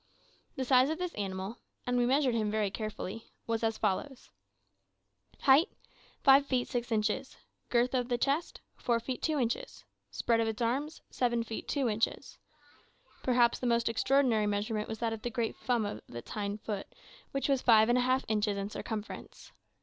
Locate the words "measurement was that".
14.47-15.13